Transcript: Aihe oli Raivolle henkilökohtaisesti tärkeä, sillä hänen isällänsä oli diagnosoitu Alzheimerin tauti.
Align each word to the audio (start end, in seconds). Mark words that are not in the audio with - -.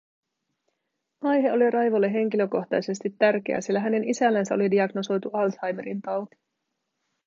Aihe 1.21 1.51
oli 1.51 1.69
Raivolle 1.71 2.13
henkilökohtaisesti 2.13 3.09
tärkeä, 3.19 3.61
sillä 3.61 3.79
hänen 3.79 4.03
isällänsä 4.09 4.55
oli 4.55 4.71
diagnosoitu 4.71 5.29
Alzheimerin 5.33 6.01
tauti. 6.01 6.37